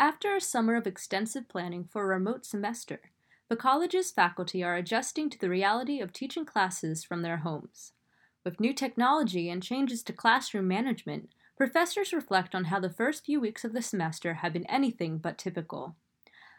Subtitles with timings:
[0.00, 3.00] After a summer of extensive planning for a remote semester,
[3.48, 7.94] the college's faculty are adjusting to the reality of teaching classes from their homes.
[8.44, 13.40] With new technology and changes to classroom management, professors reflect on how the first few
[13.40, 15.96] weeks of the semester have been anything but typical.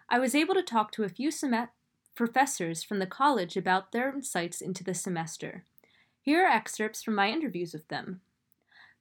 [0.10, 1.70] I was able to talk to a few sem-
[2.16, 5.64] professors from the college about their insights into the semester.
[6.22, 8.20] Here are excerpts from my interviews with them.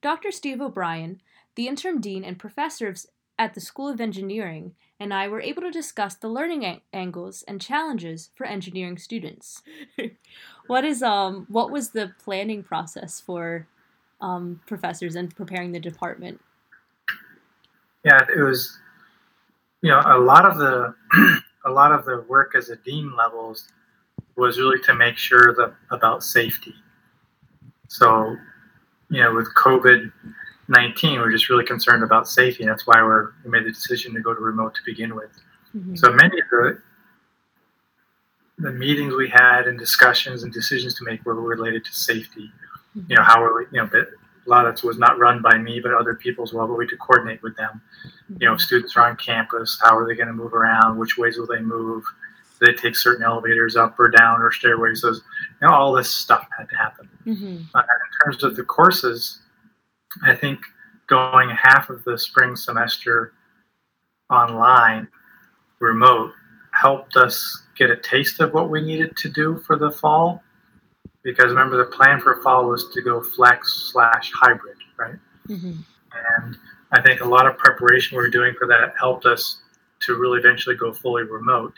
[0.01, 0.31] Dr.
[0.31, 1.19] Steve O'Brien,
[1.55, 3.05] the interim dean and professor of
[3.39, 7.43] at the School of Engineering, and I were able to discuss the learning a- angles
[7.47, 9.63] and challenges for engineering students.
[10.67, 13.67] what is um what was the planning process for
[14.21, 16.41] um, professors and preparing the department?
[18.03, 18.77] Yeah, it was
[19.81, 20.93] you know a lot of the
[21.65, 23.69] a lot of the work as a dean levels
[24.35, 26.73] was really to make sure that about safety.
[27.87, 28.37] So,
[29.09, 30.11] you know, with COVID
[30.69, 32.63] 19, we're just really concerned about safety.
[32.63, 35.31] And that's why we're, we made the decision to go to remote to begin with.
[35.75, 35.95] Mm-hmm.
[35.95, 36.81] So many of the,
[38.59, 42.51] the meetings we had and discussions and decisions to make were related to safety.
[42.95, 43.11] Mm-hmm.
[43.11, 44.09] You know, how are we, you know, but
[44.45, 46.75] a lot of it was not run by me, but other people as well, but
[46.75, 47.81] we had to coordinate with them.
[48.05, 48.37] Mm-hmm.
[48.41, 50.99] You know, students are on campus, how are they going to move around?
[50.99, 52.03] Which ways will they move?
[52.59, 55.01] Do they take certain elevators up or down or stairways?
[55.01, 55.23] Those,
[55.61, 57.09] you know, all this stuff had to happen.
[57.25, 57.57] Mm-hmm.
[57.73, 59.39] Uh, in terms of the courses,
[60.23, 60.59] I think
[61.07, 63.33] going half of the spring semester
[64.29, 65.07] online,
[65.79, 66.31] remote,
[66.71, 70.43] helped us get a taste of what we needed to do for the fall.
[71.23, 75.15] Because remember, the plan for fall was to go flex slash hybrid, right?
[75.47, 75.81] Mm-hmm.
[76.41, 76.57] And
[76.91, 79.61] I think a lot of preparation we were doing for that helped us
[80.01, 81.73] to really eventually go fully remote.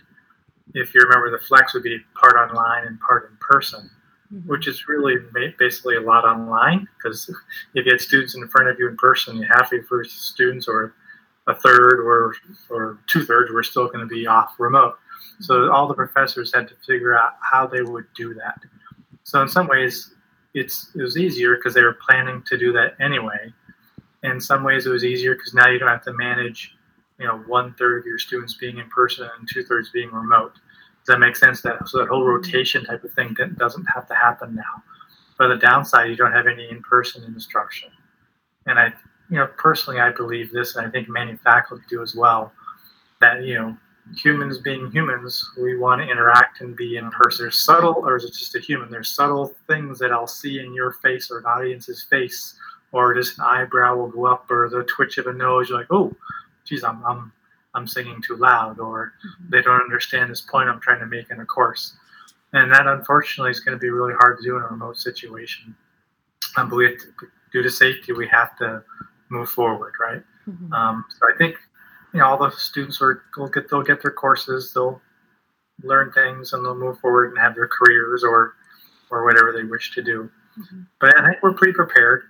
[0.73, 3.89] If you remember, the flex would be part online and part in person
[4.33, 4.47] mm-hmm.
[4.47, 5.15] which is really
[5.57, 7.29] basically a lot online because
[7.75, 10.95] if you had students in front of you in person, half of your students or
[11.47, 12.35] a third or
[12.69, 14.95] or two thirds were still going to be off remote.
[15.39, 15.73] So mm-hmm.
[15.73, 18.59] all the professors had to figure out how they would do that.
[19.23, 20.13] So in some ways,
[20.53, 23.53] it's it was easier because they were planning to do that anyway.
[24.23, 26.75] In some ways, it was easier because now you don't have to manage,
[27.19, 30.53] you know, one third of your students being in person and two thirds being remote.
[31.05, 31.61] Does that make sense?
[31.61, 32.45] That so that whole mm-hmm.
[32.45, 34.83] rotation type of thing doesn't have to happen now.
[35.37, 37.89] But the downside, you don't have any in-person instruction.
[38.67, 38.93] And I,
[39.29, 42.53] you know, personally, I believe this, and I think many faculty do as well.
[43.19, 43.77] That you know,
[44.15, 47.45] humans being humans, we want to interact and be in person.
[47.45, 48.91] There's subtle, or is it just a human?
[48.91, 52.55] There's subtle things that I'll see in your face or an audience's face,
[52.91, 55.69] or just an eyebrow will go up, or the twitch of a nose.
[55.69, 56.15] You're like, oh,
[56.65, 57.31] geez, I'm, I'm
[57.73, 59.49] I'm singing too loud or mm-hmm.
[59.49, 61.95] they don't understand this point I'm trying to make in a course.
[62.53, 65.75] And that unfortunately is going to be really hard to do in a remote situation.
[66.57, 67.07] Um, but we have to,
[67.53, 68.83] due to safety, we have to
[69.29, 70.21] move forward, right?
[70.47, 70.73] Mm-hmm.
[70.73, 71.55] Um, so I think
[72.13, 75.01] you know all the students are will get they'll get their courses, they'll
[75.83, 78.55] learn things, and they'll move forward and have their careers or
[79.09, 80.29] or whatever they wish to do.
[80.59, 80.81] Mm-hmm.
[80.99, 82.23] But I think we're pretty prepared.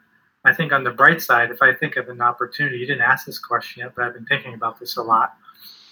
[0.43, 3.25] I think on the bright side, if I think of an opportunity, you didn't ask
[3.25, 5.33] this question yet, but I've been thinking about this a lot.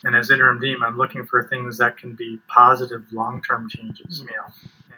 [0.04, 4.22] And as interim dean, I'm looking for things that can be positive long-term changes.
[4.22, 4.96] You know,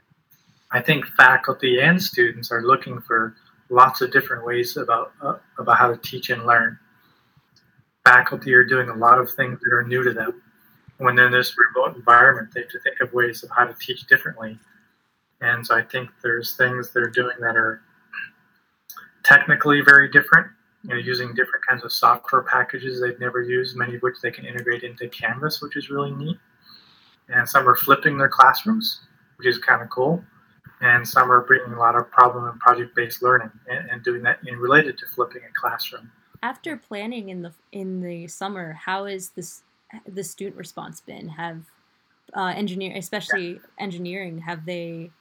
[0.71, 3.35] I think faculty and students are looking for
[3.69, 6.77] lots of different ways about uh, about how to teach and learn.
[8.05, 10.41] Faculty are doing a lot of things that are new to them.
[10.97, 13.75] When they're in this remote environment, they have to think of ways of how to
[13.79, 14.59] teach differently.
[15.41, 17.81] And so I think there's things they're doing that are
[19.31, 20.47] technically very different.
[20.83, 24.31] You know, using different kinds of software packages they've never used, many of which they
[24.31, 26.37] can integrate into Canvas, which is really neat.
[27.29, 29.01] And some are flipping their classrooms,
[29.37, 30.23] which is kind of cool.
[30.81, 34.39] And some are bringing a lot of problem and project-based learning and, and doing that
[34.47, 36.11] in related to flipping a classroom.
[36.41, 39.61] After planning in the in the summer, how has this
[40.07, 41.29] the student response been?
[41.29, 41.61] Have
[42.35, 43.59] uh, engineer, especially yeah.
[43.79, 45.11] engineering, have they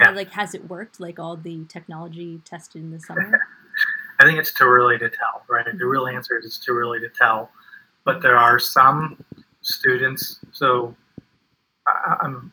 [0.00, 0.10] yeah.
[0.10, 3.46] like has it worked like all the technology tested in the summer
[4.20, 6.16] i think it's too early to tell right the real mm-hmm.
[6.16, 7.50] answer is it's too early to tell
[8.04, 9.22] but there are some
[9.60, 10.94] students so
[11.86, 12.52] I, am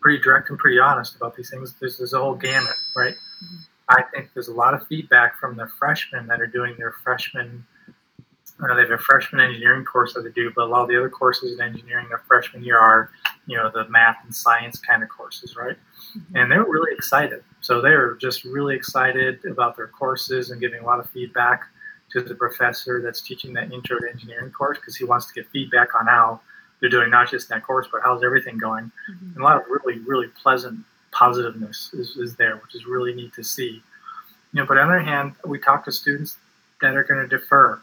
[0.00, 3.56] pretty direct and pretty honest about these things there's, there's a whole gamut right mm-hmm.
[3.88, 7.64] i think there's a lot of feedback from the freshmen that are doing their freshman
[8.62, 10.96] uh, they have a freshman engineering course that they do, but a lot of the
[10.96, 13.10] other courses in engineering their freshman year are,
[13.46, 15.76] you know, the math and science kind of courses, right?
[16.16, 16.36] Mm-hmm.
[16.36, 17.42] And they're really excited.
[17.60, 21.64] So they're just really excited about their courses and giving a lot of feedback
[22.12, 25.48] to the professor that's teaching that intro to engineering course because he wants to get
[25.50, 26.40] feedback on how
[26.80, 28.90] they're doing not just in that course, but how's everything going.
[29.10, 29.26] Mm-hmm.
[29.26, 30.80] And a lot of really, really pleasant
[31.12, 33.82] positiveness is, is there, which is really neat to see.
[34.52, 36.36] You know, but on the other hand, we talk to students
[36.80, 37.80] that are going to defer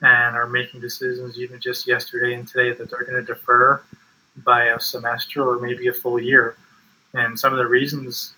[0.00, 3.82] and are making decisions even just yesterday and today that they're going to defer
[4.44, 6.56] by a semester or maybe a full year.
[7.18, 8.34] And some of the reasons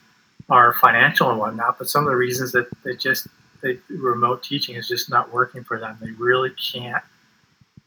[0.49, 3.29] are financial and whatnot, but some of the reasons that they just
[3.62, 5.99] they, remote teaching is just not working for them.
[6.00, 7.03] They really can't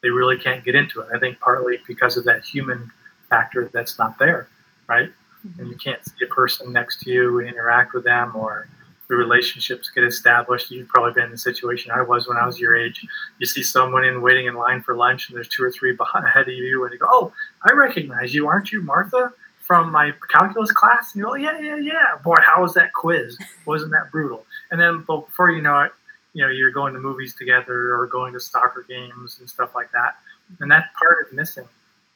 [0.01, 1.07] they really can't get into it.
[1.13, 2.91] I think partly because of that human
[3.29, 4.49] factor that's not there,
[4.87, 5.09] right?
[5.45, 5.59] Mm-hmm.
[5.61, 8.67] And you can't see a person next to you and interact with them or
[9.09, 10.71] the relationships get established.
[10.71, 13.05] You've probably been in the situation I was when I was your age.
[13.39, 16.25] You see someone in waiting in line for lunch, and there's two or three behind,
[16.25, 19.33] ahead of you, and you go, "Oh, I recognize you, aren't you, Martha?"
[19.73, 22.17] From my calculus class, and you go, yeah, yeah, yeah.
[22.23, 23.37] Boy, how was that quiz?
[23.65, 24.45] Wasn't that brutal?
[24.69, 25.91] And then before you know it,
[26.33, 29.91] you know you're going to movies together or going to soccer games and stuff like
[29.91, 30.17] that,
[30.59, 31.67] and that part is missing.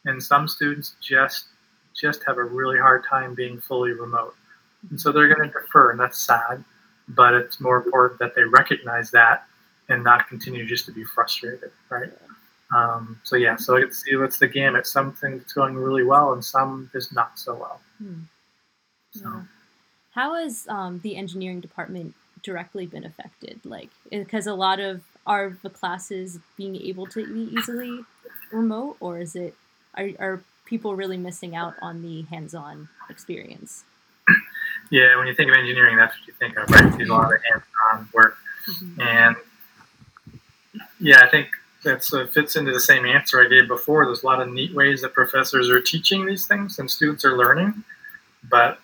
[0.06, 1.46] And some students just
[2.00, 4.36] just have a really hard time being fully remote,
[4.92, 6.64] and so they're going to defer, and that's sad
[7.08, 9.46] but it's more important that they recognize that
[9.90, 12.12] and not continue just to be frustrated, right?
[12.76, 14.88] Um, so yeah, so it's what's the gamut.
[14.88, 17.82] Some things going really well, and some just not so well.
[17.98, 18.22] Hmm.
[19.12, 19.24] So.
[19.24, 19.42] Yeah.
[20.12, 23.60] How has um, the engineering department directly been affected?
[23.64, 28.00] Like, because a lot of are the classes being able to be easily
[28.52, 29.54] remote, or is it
[29.96, 33.84] are, are people really missing out on the hands-on experience?
[34.90, 37.02] Yeah, when you think of engineering, that's what you think of, right?
[37.02, 38.38] a lot of hands-on work,
[38.70, 39.02] mm-hmm.
[39.02, 39.36] and
[41.00, 41.50] yeah, I think
[41.88, 44.06] that uh, fits into the same answer I gave before.
[44.06, 47.38] There's a lot of neat ways that professors are teaching these things and students are
[47.38, 47.84] learning,
[48.50, 48.80] but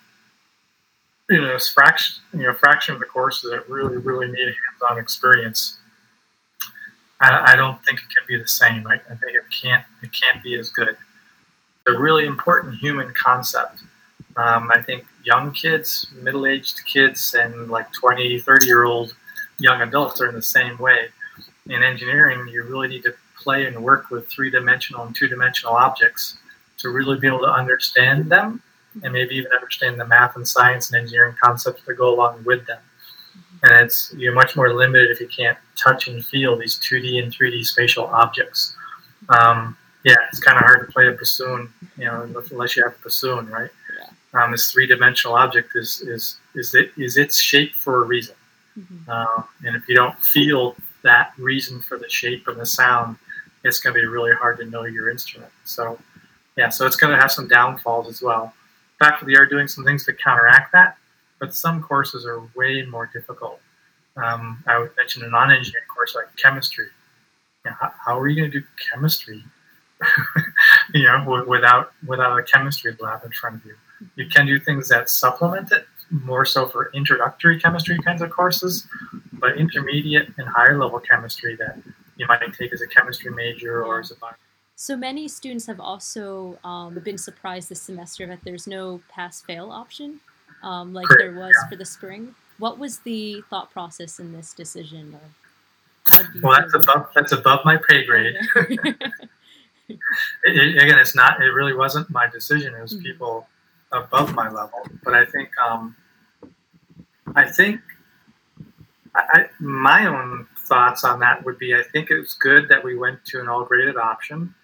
[1.30, 5.78] you know, fraction, you know, fraction of the courses that really, really need hands-on experience.
[7.20, 8.82] I, I don't think it can be the same.
[8.82, 9.00] Right?
[9.06, 9.84] I think it can't.
[10.02, 10.88] It can't be as good.
[10.88, 13.80] It's a really important human concept.
[14.36, 19.14] Um, I think young kids, middle aged kids, and like 20, 30 year old
[19.58, 21.08] young adults are in the same way.
[21.66, 25.74] In engineering, you really need to play and work with three dimensional and two dimensional
[25.74, 26.36] objects
[26.78, 28.62] to really be able to understand them
[29.02, 32.66] and maybe even understand the math and science and engineering concepts that go along with
[32.66, 32.80] them.
[33.62, 37.32] And it's you're much more limited if you can't touch and feel these 2D and
[37.32, 38.76] 3D spatial objects.
[39.30, 42.92] Um, yeah, it's kind of hard to play a bassoon, you know, unless you have
[42.92, 43.70] a bassoon, right?
[44.34, 48.34] um, this three-dimensional object is is is it is its shape for a reason.
[48.78, 49.10] Mm-hmm.
[49.10, 53.16] Uh, and if you don't feel that reason for the shape and the sound,
[53.62, 55.52] it's going to be really hard to know your instrument.
[55.64, 55.98] So,
[56.56, 58.52] yeah, so it's going to have some downfalls as well.
[58.98, 60.96] Faculty are doing some things to counteract that,
[61.38, 63.60] but some courses are way more difficult.
[64.16, 66.86] Um, I would mention a non-engineering course like chemistry.
[67.64, 69.42] You know, how, how, are you going to do chemistry?
[70.94, 73.74] you know, without without a chemistry lab in front of you
[74.16, 75.86] you can do things that supplement it
[76.22, 78.86] more so for introductory chemistry kinds of courses,
[79.32, 81.78] but intermediate and higher level chemistry that
[82.16, 84.30] you might take as a chemistry major or as a bio.
[84.76, 89.70] So many students have also um, been surprised this semester that there's no pass fail
[89.70, 90.20] option
[90.64, 91.68] um, like Correct, there was yeah.
[91.68, 92.34] for the spring.
[92.58, 95.14] What was the thought process in this decision?
[95.14, 95.20] Or
[96.04, 98.34] how well, that's above that's above my pay grade.
[98.56, 99.98] it,
[100.44, 101.42] it, again, it's not.
[101.42, 102.74] It really wasn't my decision.
[102.74, 103.04] It was mm-hmm.
[103.04, 103.46] people
[103.92, 104.80] above my level.
[105.04, 105.94] But I think um,
[107.34, 107.80] I think
[109.14, 112.96] I, my own thoughts on that would be I think it was good that we
[112.96, 114.54] went to an all graded option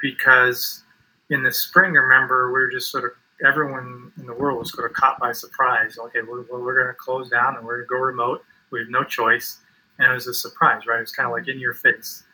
[0.00, 0.82] because
[1.30, 3.10] in the spring, remember, we were just sort of
[3.46, 5.98] everyone in the world was sort of caught by surprise.
[5.98, 8.44] Okay, we're, we're going to close down and we're going to go remote.
[8.70, 9.58] We have no choice,
[9.98, 10.98] and it was a surprise, right?
[10.98, 12.24] It was kind of like in your face.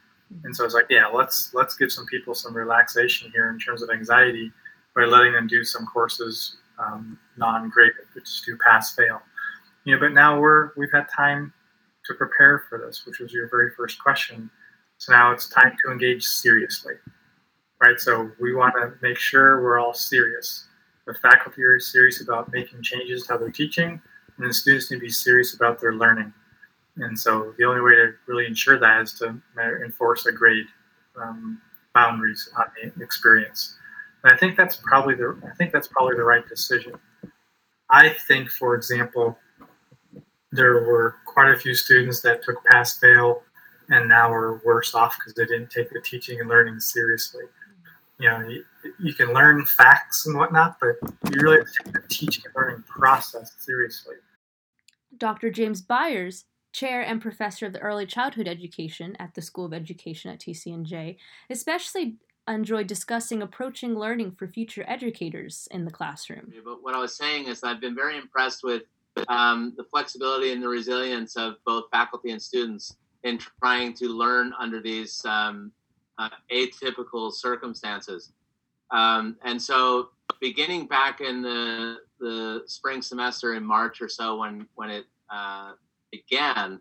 [0.44, 3.82] And so it's like, yeah, let's let's give some people some relaxation here in terms
[3.82, 4.52] of anxiety
[4.94, 9.20] by letting them do some courses um, non-graded, just do pass-fail.
[9.84, 11.52] You know, but now we're we've had time
[12.06, 14.50] to prepare for this, which was your very first question.
[14.98, 16.94] So now it's time to engage seriously,
[17.80, 17.98] right?
[17.98, 20.66] So we want to make sure we're all serious.
[21.06, 24.00] The faculty are serious about making changes to how they're teaching,
[24.38, 26.32] and the students need to be serious about their learning.
[26.96, 29.40] And so the only way to really ensure that is to
[29.84, 30.66] enforce a grade
[31.20, 31.60] um,
[31.94, 33.76] boundaries on the experience.
[34.22, 36.94] And I think that's probably the I think that's probably the right decision.
[37.90, 39.38] I think, for example,
[40.52, 43.42] there were quite a few students that took pass fail
[43.88, 47.44] and now are worse off because they didn't take the teaching and learning seriously.
[48.18, 48.64] You know, you,
[49.00, 50.96] you can learn facts and whatnot, but
[51.32, 54.16] you really have to take the teaching and learning process seriously.
[55.16, 55.50] Dr.
[55.50, 60.30] James Byers, chair and professor of the early childhood education at the School of Education
[60.30, 61.16] at TCNJ,
[61.50, 62.16] especially
[62.48, 66.52] enjoyed discussing approaching learning for future educators in the classroom.
[66.64, 68.82] But what I was saying is I've been very impressed with
[69.28, 72.96] um, the flexibility and the resilience of both faculty and students.
[73.24, 75.70] in trying to learn under these um,
[76.18, 78.32] uh, atypical circumstances.
[78.90, 84.66] Um, and so, beginning back in the the spring semester in March or so, when
[84.74, 85.72] when it uh,
[86.10, 86.80] began,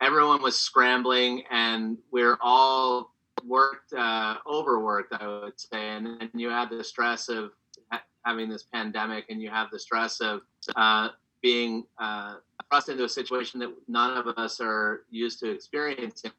[0.00, 3.12] everyone was scrambling, and we're all
[3.44, 7.50] worked uh, overworked, I would say, and then you had the stress of
[7.90, 10.40] ha- having this pandemic, and you have the stress of
[10.76, 11.08] uh,
[11.42, 12.36] being uh,
[12.70, 16.32] thrust into a situation that none of us are used to experiencing.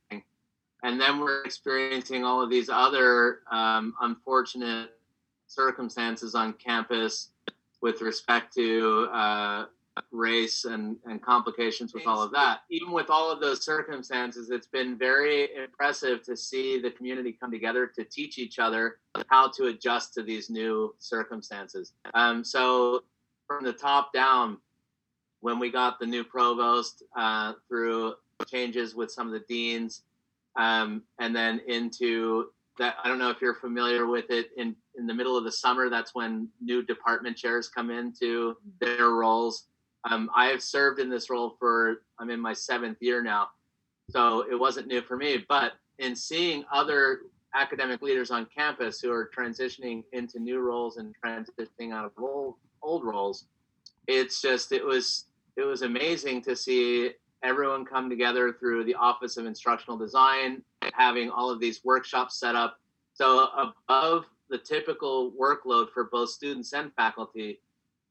[0.83, 4.89] And then we're experiencing all of these other um, unfortunate
[5.47, 7.29] circumstances on campus
[7.81, 9.65] with respect to uh,
[10.11, 12.61] race and, and complications with all of that.
[12.69, 17.51] Even with all of those circumstances, it's been very impressive to see the community come
[17.51, 21.93] together to teach each other how to adjust to these new circumstances.
[22.13, 23.03] Um, so,
[23.47, 24.57] from the top down,
[25.43, 28.13] when we got the new provost uh, through
[28.47, 30.03] changes with some of the deans,
[30.55, 32.45] um, and then into
[32.79, 35.51] that, I don't know if you're familiar with it in in the middle of the
[35.51, 35.89] summer.
[35.89, 39.67] That's when new department chairs come into their roles.
[40.09, 43.49] Um, I have served in this role for I'm in my seventh year now,
[44.11, 45.45] so it wasn't new for me.
[45.49, 47.23] But in seeing other
[47.53, 52.55] academic leaders on campus who are transitioning into new roles and transitioning out of old
[52.81, 53.43] old roles,
[54.07, 55.25] it's just it was
[55.57, 57.11] it was amazing to see
[57.43, 60.61] everyone come together through the Office of Instructional Design,
[60.93, 62.79] having all of these workshops set up.
[63.13, 67.59] So above the typical workload for both students and faculty,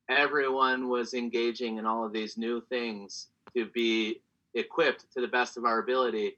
[0.09, 4.21] everyone was engaging in all of these new things to be
[4.55, 6.37] equipped to the best of our ability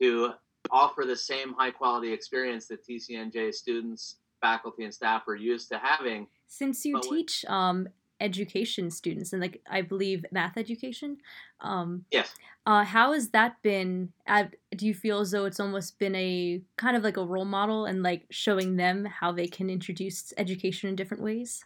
[0.00, 0.32] to
[0.70, 5.78] offer the same high quality experience that TCNJ students, faculty, and staff are used to
[5.78, 6.26] having.
[6.48, 7.88] Since you teach um,
[8.20, 11.18] education students and like I believe math education,
[11.60, 12.34] um, yes.
[12.66, 14.12] Uh, how has that been?
[14.26, 17.44] At, do you feel as though it's almost been a kind of like a role
[17.44, 21.64] model and like showing them how they can introduce education in different ways?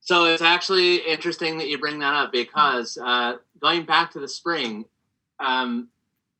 [0.00, 4.28] So it's actually interesting that you bring that up because uh, going back to the
[4.28, 4.86] spring,
[5.38, 5.88] um,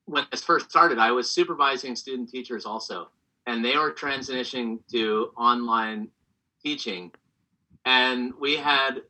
[0.07, 3.11] when this first started, I was supervising student teachers also,
[3.47, 6.09] and they were transitioning to online
[6.63, 7.13] teaching.
[7.85, 9.03] And we had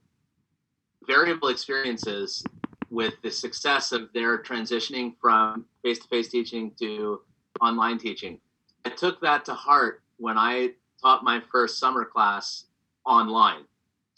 [1.06, 2.44] variable experiences
[2.90, 7.20] with the success of their transitioning from face to face teaching to
[7.60, 8.38] online teaching.
[8.84, 10.70] I took that to heart when I
[11.02, 12.64] taught my first summer class
[13.06, 13.64] online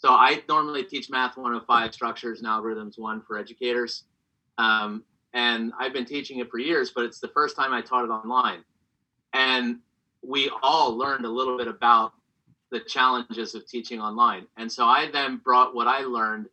[0.03, 4.03] so I normally teach Math 105 structures and algorithms one for educators.
[4.57, 8.03] Um, and I've been teaching it for years, but it's the first time I taught
[8.03, 8.65] it online.
[9.31, 9.79] And
[10.21, 12.11] we all learned a little bit about
[12.73, 14.47] the challenges of teaching online.
[14.57, 16.47] And so I then brought what I learned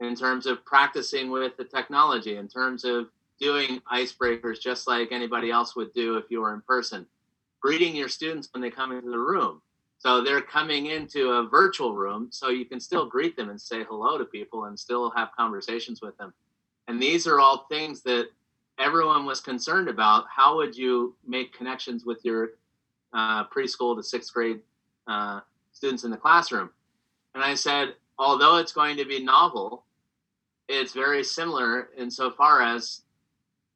[0.00, 3.08] in terms of practicing with the technology, in terms of
[3.40, 7.04] doing icebreakers just like anybody else would do if you were in person,
[7.60, 9.60] greeting your students when they come into the room,
[9.98, 13.84] so they're coming into a virtual room, so you can still greet them and say
[13.84, 16.32] hello to people and still have conversations with them.
[16.88, 18.28] And these are all things that
[18.78, 20.26] everyone was concerned about.
[20.28, 22.50] How would you make connections with your
[23.14, 24.60] uh, preschool to sixth grade
[25.06, 25.40] uh,
[25.74, 26.70] students in the classroom?
[27.34, 29.84] And I said, although it's going to be novel,
[30.68, 33.02] it's very similar insofar as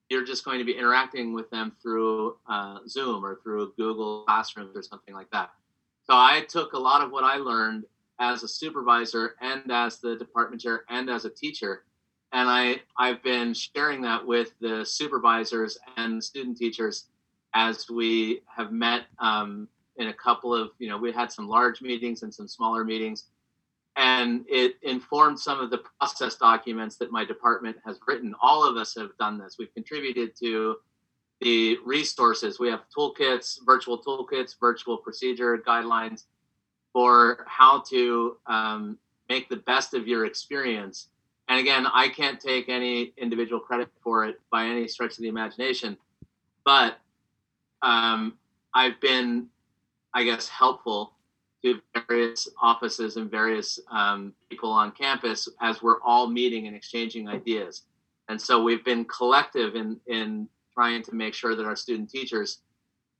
[0.09, 4.75] you're just going to be interacting with them through uh, Zoom or through Google Classrooms
[4.75, 5.50] or something like that.
[6.05, 7.85] So I took a lot of what I learned
[8.19, 11.85] as a supervisor and as the department chair and as a teacher.
[12.33, 17.07] And I, I've been sharing that with the supervisors and student teachers
[17.55, 21.83] as we have met um, in a couple of, you know, we had some large
[21.83, 23.25] meetings and some smaller meetings.
[23.97, 28.35] And it informed some of the process documents that my department has written.
[28.40, 29.57] All of us have done this.
[29.59, 30.76] We've contributed to
[31.40, 32.61] the resources.
[32.61, 36.25] We have toolkits, virtual toolkits, virtual procedure guidelines
[36.93, 41.09] for how to um, make the best of your experience.
[41.49, 45.28] And again, I can't take any individual credit for it by any stretch of the
[45.28, 45.97] imagination,
[46.64, 46.99] but
[47.83, 48.35] um,
[48.75, 49.47] I've been,
[50.19, 51.13] I guess, helpful
[51.63, 57.29] to various offices and various um, people on campus as we're all meeting and exchanging
[57.29, 57.83] ideas.
[58.29, 62.63] And so we've been collective in in trying to make sure that our student teachers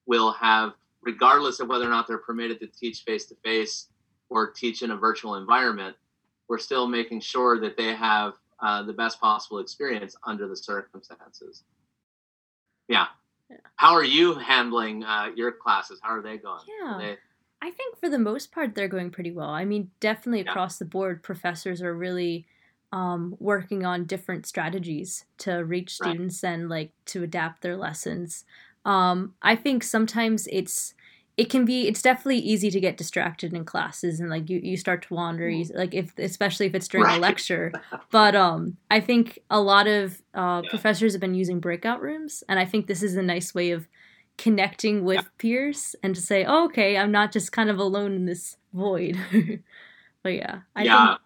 [0.07, 3.87] will have, regardless of whether or not they're permitted to teach face to face
[4.29, 5.95] or teach in a virtual environment,
[6.49, 11.63] we're still making sure that they have uh, the best possible experience under the circumstances.
[12.89, 13.07] Yeah.
[13.51, 13.57] Yeah.
[13.77, 16.01] How are you handling uh, your classes?
[16.03, 16.61] How are they going?
[16.83, 16.99] Yeah.
[16.99, 17.17] They...
[17.61, 19.51] I think for the most part, they're going pretty well.
[19.51, 20.85] I mean, definitely across yeah.
[20.85, 22.47] the board, professors are really
[22.93, 26.53] um, working on different strategies to reach students right.
[26.53, 28.45] and like to adapt their lessons.
[28.85, 30.95] Um, I think sometimes it's
[31.39, 34.77] it can be it's definitely easy to get distracted in classes and like you, you
[34.77, 37.17] start to wander you, like if especially if it's during right.
[37.17, 37.73] a lecture
[38.11, 40.69] but um i think a lot of uh, yeah.
[40.69, 43.89] professors have been using breakout rooms and i think this is a nice way of
[44.37, 45.29] connecting with yeah.
[45.39, 49.17] peers and to say oh, okay i'm not just kind of alone in this void
[50.23, 51.21] but yeah I yeah think...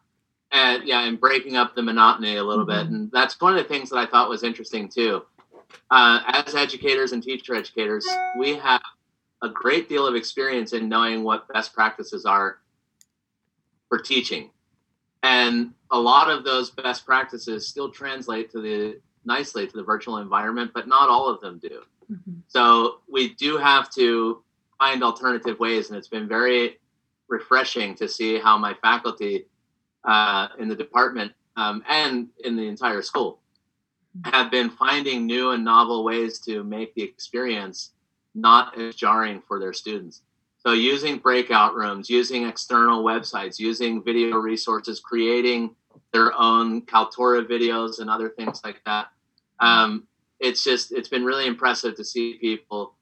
[0.53, 2.85] and yeah and breaking up the monotony a little mm-hmm.
[2.85, 5.23] bit and that's one of the things that i thought was interesting too
[5.91, 8.07] uh, as educators and teacher educators
[8.39, 8.83] we have
[9.43, 12.59] a great deal of experience in knowing what best practices are
[13.89, 14.51] for teaching.
[15.23, 20.19] And a lot of those best practices still translate to the nicely to the virtual
[20.19, 21.83] environment, but not all of them do.
[22.11, 22.33] Mm-hmm.
[22.49, 24.43] So we do have to
[24.79, 26.79] find alternative ways, and it's been very
[27.29, 29.47] refreshing to see how my faculty
[30.05, 33.41] uh, in the department um, and in the entire school
[34.17, 34.35] mm-hmm.
[34.35, 37.93] have been finding new and novel ways to make the experience
[38.35, 40.23] not as jarring for their students.
[40.59, 45.75] So using breakout rooms, using external websites, using video resources, creating
[46.13, 49.09] their own Kaltura videos and other things like that.
[49.59, 50.07] Um,
[50.39, 52.95] it's just it's been really impressive to see people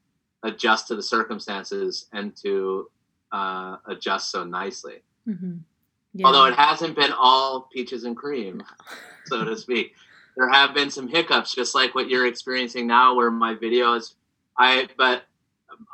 [0.43, 2.89] adjust to the circumstances and to
[3.31, 5.03] uh, adjust so nicely.
[5.27, 5.57] Mm-hmm.
[6.13, 6.25] Yeah.
[6.25, 8.63] Although it hasn't been all peaches and cream,
[9.25, 9.93] so to speak.
[10.35, 14.13] There have been some hiccups, just like what you're experiencing now, where my videos
[14.57, 15.23] I but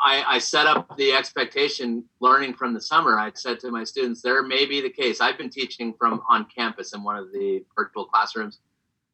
[0.01, 3.19] I, I set up the expectation learning from the summer.
[3.19, 5.21] I said to my students, there may be the case.
[5.21, 8.59] I've been teaching from on campus in one of the virtual classrooms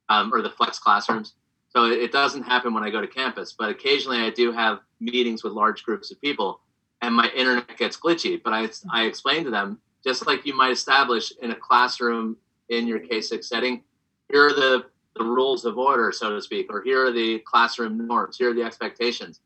[0.10, 1.34] um, or the flex classrooms.
[1.70, 5.44] So it doesn't happen when I go to campus, but occasionally I do have meetings
[5.44, 6.62] with large groups of people
[7.02, 8.42] and my internet gets glitchy.
[8.42, 12.38] But I, I explain to them, just like you might establish in a classroom
[12.70, 13.84] in your K6 setting,
[14.30, 14.86] here are the,
[15.16, 18.54] the rules of order, so to speak, or here are the classroom norms, here are
[18.54, 19.42] the expectations.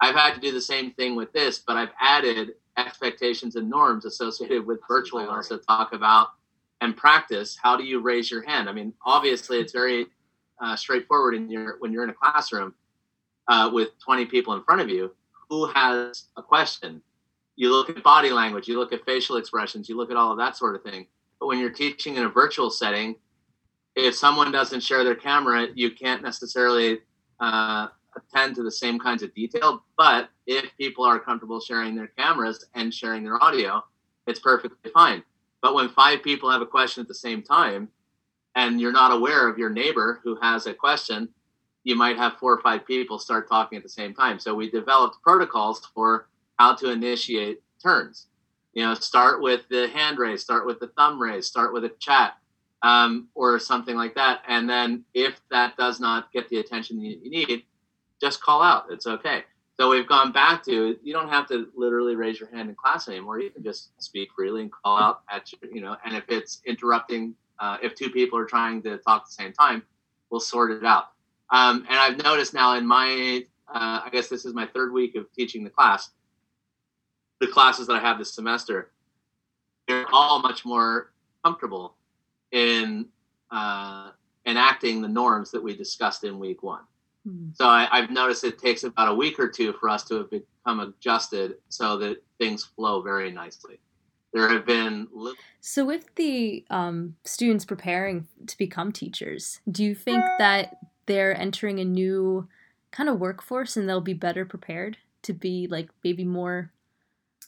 [0.00, 4.04] I've had to do the same thing with this, but I've added expectations and norms
[4.04, 6.28] associated with virtual also talk about
[6.80, 8.68] and practice how do you raise your hand.
[8.68, 10.06] I mean, obviously, it's very
[10.60, 12.74] uh, straightforward in your when you're in a classroom
[13.48, 15.12] uh, with 20 people in front of you.
[15.48, 17.00] Who has a question?
[17.56, 20.38] You look at body language, you look at facial expressions, you look at all of
[20.38, 21.06] that sort of thing.
[21.38, 23.16] But when you're teaching in a virtual setting,
[23.96, 26.98] if someone doesn't share their camera, you can't necessarily
[27.40, 29.82] uh, attend to the same kinds of detail.
[29.96, 33.84] But if people are comfortable sharing their cameras and sharing their audio,
[34.26, 35.22] it's perfectly fine.
[35.62, 37.88] But when five people have a question at the same time,
[38.56, 41.28] and you're not aware of your neighbor who has a question,
[41.82, 44.38] you might have four or five people start talking at the same time.
[44.38, 46.28] So we developed protocols for
[46.58, 48.28] how to initiate turns.
[48.72, 51.90] You know, start with the hand raise, start with the thumb raise, start with a
[52.00, 52.36] chat,
[52.84, 54.42] um, or something like that.
[54.46, 57.64] And then if that does not get the attention you need,
[58.20, 58.84] just call out.
[58.90, 59.44] It's okay.
[59.78, 63.08] So we've gone back to you don't have to literally raise your hand in class
[63.08, 63.40] anymore.
[63.40, 65.96] You can just speak freely and call out at you know.
[66.04, 69.52] And if it's interrupting, uh, if two people are trying to talk at the same
[69.54, 69.82] time,
[70.30, 71.06] we'll sort it out.
[71.50, 75.16] Um, and I've noticed now in my, uh, I guess this is my third week
[75.16, 76.10] of teaching the class.
[77.40, 78.90] The classes that I have this semester,
[79.88, 81.12] they're all much more
[81.44, 81.96] comfortable
[82.54, 83.06] in
[83.50, 84.10] uh,
[84.46, 86.84] enacting the norms that we discussed in week one.
[87.26, 87.48] Hmm.
[87.52, 90.30] So I, have noticed it takes about a week or two for us to have
[90.30, 93.80] become adjusted so that things flow very nicely.
[94.32, 95.08] There have been.
[95.12, 101.38] Little- so, with the um, students preparing to become teachers, do you think that they're
[101.38, 102.48] entering a new
[102.90, 106.72] kind of workforce and they'll be better prepared to be like maybe more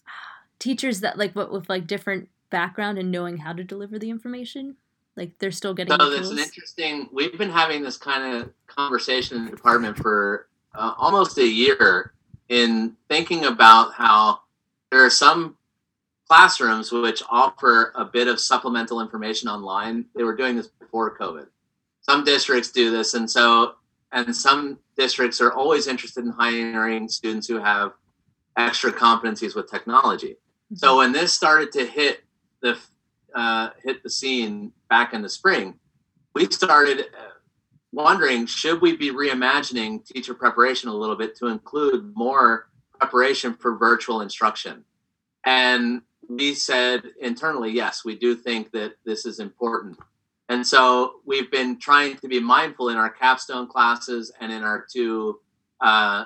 [0.61, 4.77] teachers that like what with like different background and knowing how to deliver the information?
[5.17, 5.99] Like they're still getting.
[5.99, 7.09] So there's an interesting.
[7.13, 12.13] We've been having this kind of conversation in the department for uh, almost a year
[12.49, 14.41] in thinking about how
[14.91, 15.57] there are some
[16.29, 20.05] classrooms which offer a bit of supplemental information online.
[20.15, 21.47] They were doing this before COVID.
[22.03, 23.77] Some districts do this, and so
[24.13, 27.93] and some districts are always interested in hiring students who have
[28.57, 30.37] extra competencies with technology.
[30.75, 30.97] So mm-hmm.
[30.99, 32.23] when this started to hit
[32.61, 32.79] the
[33.37, 35.75] uh, hit the scene back in the spring,
[36.35, 37.33] we started uh,
[37.93, 42.69] wondering should we be reimagining teacher preparation a little bit to include more
[42.99, 44.85] preparation for virtual instruction?
[45.45, 49.99] And we said internally, yes, we do think that this is important.
[50.49, 54.87] And so we've been trying to be mindful in our capstone classes and in our
[54.91, 55.41] two
[55.81, 56.25] uh,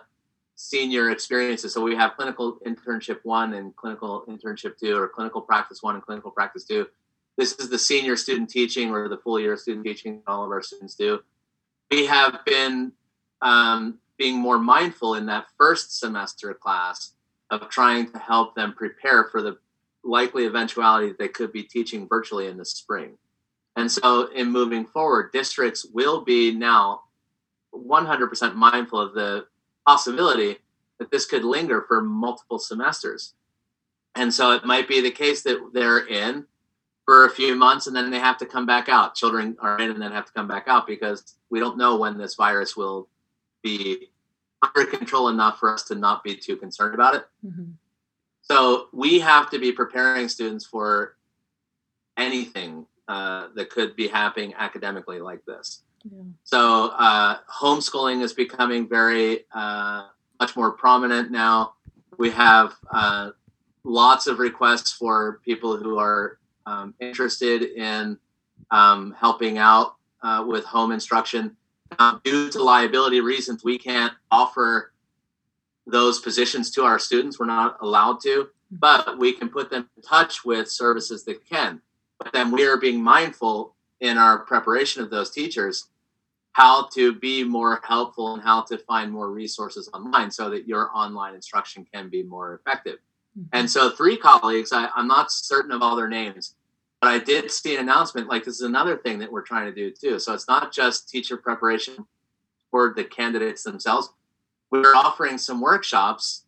[0.55, 1.75] senior experiences.
[1.75, 6.05] So we have clinical internship one and clinical internship two, or clinical practice one and
[6.05, 6.87] clinical practice two
[7.41, 10.61] this is the senior student teaching or the full year student teaching all of our
[10.61, 11.21] students do.
[11.91, 12.93] We have been
[13.41, 17.15] um, being more mindful in that first semester class
[17.51, 19.57] of trying to help them prepare for the
[20.05, 23.17] likely eventuality that they could be teaching virtually in the spring.
[23.75, 27.03] And so, in moving forward, districts will be now
[27.75, 29.47] 100% mindful of the
[29.87, 30.59] possibility
[30.99, 33.33] that this could linger for multiple semesters.
[34.15, 36.45] And so, it might be the case that they're in
[37.11, 39.17] for a few months and then they have to come back out.
[39.17, 42.17] Children are in and then have to come back out because we don't know when
[42.17, 43.09] this virus will
[43.65, 44.11] be
[44.63, 47.27] under control enough for us to not be too concerned about it.
[47.45, 47.73] Mm-hmm.
[48.43, 51.17] So we have to be preparing students for
[52.17, 55.83] anything uh, that could be happening academically like this.
[56.05, 56.23] Yeah.
[56.45, 60.05] So uh, homeschooling is becoming very uh,
[60.39, 61.75] much more prominent now.
[62.19, 63.31] We have uh,
[63.83, 66.37] lots of requests for people who are
[66.71, 68.19] um, interested in
[68.71, 71.57] um, helping out uh, with home instruction.
[71.99, 74.93] Um, due to liability reasons, we can't offer
[75.87, 77.39] those positions to our students.
[77.39, 81.81] We're not allowed to, but we can put them in touch with services that can.
[82.19, 85.89] But then we are being mindful in our preparation of those teachers
[86.53, 90.91] how to be more helpful and how to find more resources online so that your
[90.95, 92.99] online instruction can be more effective.
[93.39, 93.49] Mm-hmm.
[93.53, 96.57] And so, three colleagues, I, I'm not certain of all their names,
[97.01, 99.75] but I did see an announcement like this is another thing that we're trying to
[99.75, 100.19] do too.
[100.19, 102.07] So it's not just teacher preparation
[102.71, 104.11] for the candidates themselves.
[104.71, 106.45] We're offering some workshops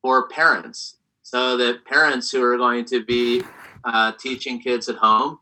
[0.00, 3.42] for parents so that parents who are going to be
[3.84, 5.38] uh, teaching kids at home,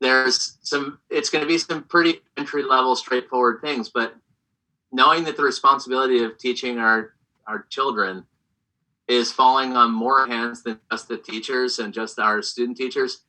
[0.00, 4.14] there's some, it's going to be some pretty entry level, straightforward things, but
[4.92, 7.14] knowing that the responsibility of teaching our,
[7.46, 8.24] our children
[9.10, 13.22] is falling on more hands than just the teachers and just our student teachers.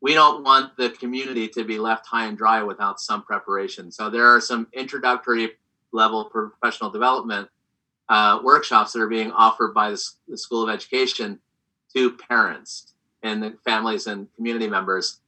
[0.00, 3.90] We don't want the community to be left high and dry without some preparation.
[3.90, 5.54] So there are some introductory
[5.90, 7.48] level professional development
[8.08, 11.40] uh, workshops that are being offered by the, the School of Education
[11.92, 15.18] to parents and the families and community members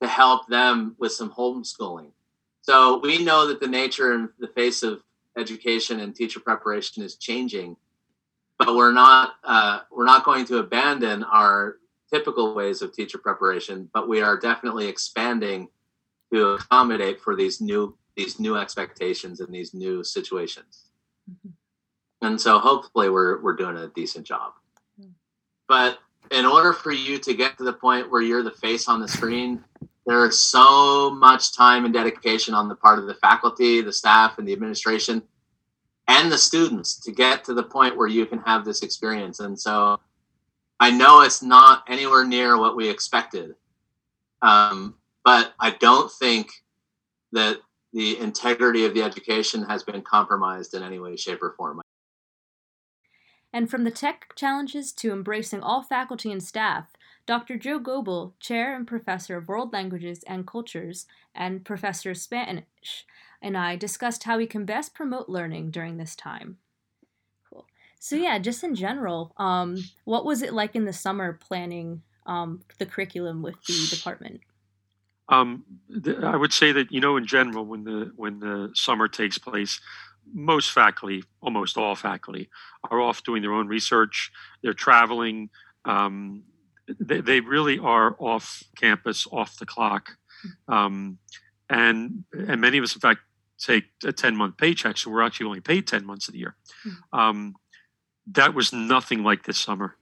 [0.00, 2.12] to help them with some homeschooling.
[2.60, 5.02] So we know that the nature and the face of
[5.36, 7.76] education and teacher preparation is changing
[8.58, 11.76] but we're not uh, we're not going to abandon our
[12.12, 15.68] typical ways of teacher preparation, but we are definitely expanding
[16.32, 20.90] to accommodate for these new these new expectations and these new situations.
[21.30, 22.26] Mm-hmm.
[22.26, 24.52] And so hopefully we're we're doing a decent job.
[25.00, 25.10] Mm-hmm.
[25.68, 25.98] But
[26.32, 29.08] in order for you to get to the point where you're the face on the
[29.08, 29.64] screen,
[30.04, 34.38] there is so much time and dedication on the part of the faculty, the staff,
[34.38, 35.22] and the administration
[36.08, 39.40] and the students to get to the point where you can have this experience.
[39.40, 40.00] And so
[40.80, 43.54] I know it's not anywhere near what we expected,
[44.42, 44.94] um,
[45.24, 46.50] but I don't think
[47.32, 47.58] that
[47.92, 51.80] the integrity of the education has been compromised in any way, shape, or form.
[53.52, 56.92] And from the tech challenges to embracing all faculty and staff,
[57.26, 57.58] Dr.
[57.58, 63.04] Joe Goebel, Chair and Professor of World Languages and Cultures and Professor of Spanish,
[63.40, 66.58] and I discussed how we can best promote learning during this time.
[67.48, 67.66] Cool.
[67.98, 72.62] So yeah, just in general, um, what was it like in the summer planning um,
[72.78, 74.40] the curriculum with the department?
[75.28, 75.64] Um,
[76.04, 79.38] th- I would say that you know, in general, when the when the summer takes
[79.38, 79.80] place,
[80.32, 82.48] most faculty, almost all faculty,
[82.90, 84.30] are off doing their own research.
[84.62, 85.50] They're traveling.
[85.84, 86.44] Um,
[86.98, 90.74] they, they really are off campus, off the clock, hmm.
[90.74, 91.18] um,
[91.68, 93.20] and and many of us, in fact,
[93.58, 94.96] take a 10 month paycheck.
[94.96, 96.56] So we're actually only paid 10 months of the year.
[96.86, 97.18] Mm-hmm.
[97.18, 97.54] Um,
[98.32, 99.96] that was nothing like this summer.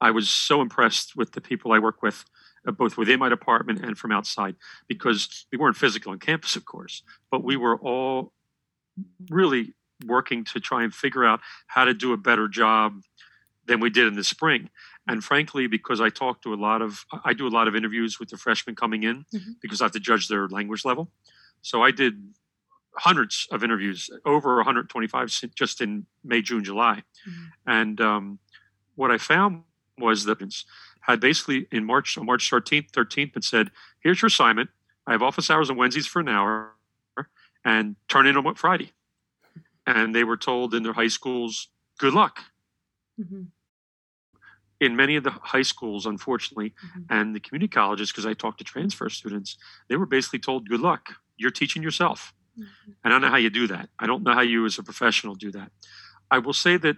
[0.00, 2.24] I was so impressed with the people I work with,
[2.66, 6.64] uh, both within my department and from outside, because we weren't physical on campus, of
[6.64, 8.32] course, but we were all
[9.28, 9.74] really
[10.06, 13.02] working to try and figure out how to do a better job
[13.66, 14.70] than we did in the spring.
[15.06, 18.20] And frankly, because I talk to a lot of, I do a lot of interviews
[18.20, 19.52] with the freshmen coming in mm-hmm.
[19.60, 21.10] because I have to judge their language level.
[21.62, 22.22] So I did
[22.98, 27.02] hundreds of interviews, over 125 just in May, June, July.
[27.28, 27.44] Mm-hmm.
[27.66, 28.38] And um,
[28.96, 29.62] what I found
[29.98, 30.38] was that
[31.00, 34.70] had basically in March, on March 13th, 13th, and said, here's your assignment.
[35.06, 36.72] I have office hours on Wednesdays for an hour
[37.64, 38.92] and turn in on what Friday.
[39.86, 41.68] And they were told in their high schools,
[41.98, 42.40] good luck.
[43.18, 43.44] Mm-hmm.
[44.80, 47.00] In many of the high schools, unfortunately, mm-hmm.
[47.10, 49.56] and the community colleges, because I talked to transfer students,
[49.88, 52.34] they were basically told, good luck you're teaching yourself.
[52.58, 52.92] Mm-hmm.
[53.04, 53.88] I don't know how you do that.
[53.98, 55.70] I don't know how you, as a professional, do that.
[56.30, 56.96] I will say that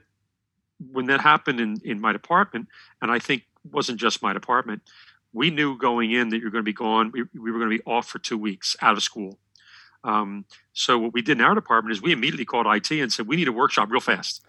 [0.90, 2.68] when that happened in, in my department,
[3.00, 4.83] and I think wasn't just my department,
[5.33, 7.12] we knew going in that you're going to be gone.
[7.12, 9.38] We, we were going to be off for two weeks out of school.
[10.03, 13.26] Um, so what we did in our department is we immediately called IT and said
[13.26, 14.42] we need a workshop real fast.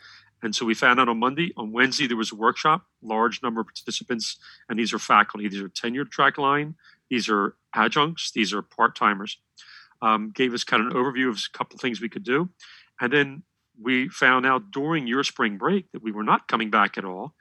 [0.44, 1.54] And so we found out on Monday.
[1.56, 4.38] On Wednesday there was a workshop, large number of participants,
[4.70, 5.48] and these are faculty.
[5.48, 6.76] These are tenured track line.
[7.10, 8.32] These are adjuncts.
[8.32, 9.38] These are part timers.
[10.02, 12.50] Um, gave us kind of an overview of a couple of things we could do,
[13.00, 13.44] and then
[13.80, 17.34] we found out during your spring break that we were not coming back at all.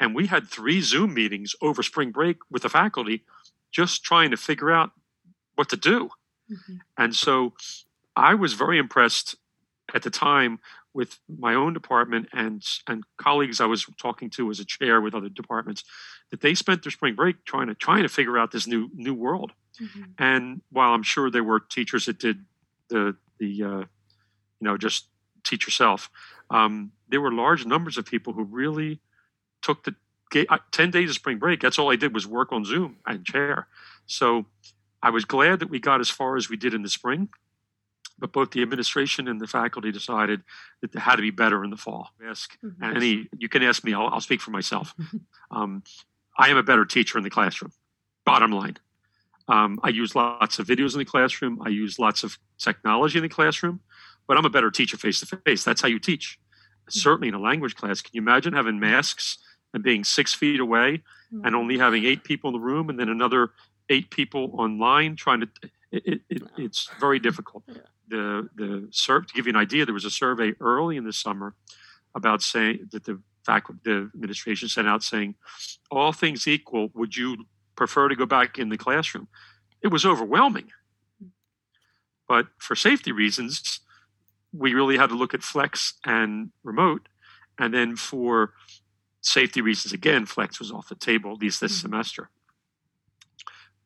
[0.00, 3.24] And we had three Zoom meetings over spring break with the faculty,
[3.72, 4.92] just trying to figure out
[5.56, 6.10] what to do.
[6.50, 6.76] Mm-hmm.
[6.96, 7.54] And so
[8.14, 9.36] I was very impressed
[9.94, 10.58] at the time
[10.94, 15.14] with my own department and and colleagues I was talking to as a chair with
[15.14, 15.84] other departments
[16.30, 19.14] that they spent their spring break trying to trying to figure out this new new
[19.14, 19.52] world.
[19.80, 20.02] Mm-hmm.
[20.18, 22.44] And while I'm sure there were teachers that did
[22.88, 23.86] the the uh, you
[24.62, 25.06] know just
[25.44, 26.10] teach yourself,
[26.50, 29.00] um, there were large numbers of people who really
[29.62, 29.94] took the
[30.72, 31.60] 10 days of spring break.
[31.60, 33.66] That's all I did was work on Zoom and chair.
[34.06, 34.46] So
[35.02, 37.28] I was glad that we got as far as we did in the spring,
[38.18, 40.42] but both the administration and the faculty decided
[40.80, 42.10] that it had to be better in the fall.
[42.26, 42.96] Ask mm-hmm.
[42.96, 44.94] any, you can ask me, I'll, I'll speak for myself.
[45.50, 45.82] um,
[46.36, 47.72] I am a better teacher in the classroom,
[48.24, 48.76] bottom line.
[49.48, 51.60] Um, I use lots of videos in the classroom.
[51.64, 53.80] I use lots of technology in the classroom,
[54.26, 55.64] but I'm a better teacher face to face.
[55.64, 56.38] That's how you teach.
[56.38, 56.98] Mm-hmm.
[56.98, 58.02] Certainly in a language class.
[58.02, 59.38] Can you imagine having masks
[59.72, 61.02] and being six feet away
[61.32, 61.44] mm-hmm.
[61.44, 63.50] and only having eight people in the room and then another
[63.88, 65.48] eight people online trying to
[65.90, 67.78] it, it, it's very difficult yeah.
[68.08, 71.12] The the serve to give you an idea there was a survey early in the
[71.12, 71.54] summer
[72.14, 75.34] about saying that the faculty the administration sent out saying
[75.90, 79.28] all things equal would you prefer to go back in the classroom?
[79.80, 80.70] It was overwhelming.
[82.26, 83.80] But for safety reasons
[84.52, 87.08] we really had to look at flex and remote.
[87.58, 88.52] And then for
[89.20, 91.88] safety reasons again flex was off the table at least this mm-hmm.
[91.88, 92.30] semester.